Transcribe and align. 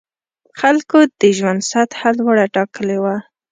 خلکو 0.59 0.99
د 1.19 1.21
ژوند 1.37 1.61
سطح 1.71 1.99
لوړه 2.17 2.45
ټاکلې 2.55 2.97
وه. 3.03 3.15